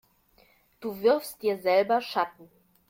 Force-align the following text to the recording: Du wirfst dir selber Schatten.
Du 0.79 0.99
wirfst 1.01 1.43
dir 1.43 1.59
selber 1.61 2.01
Schatten. 2.01 2.49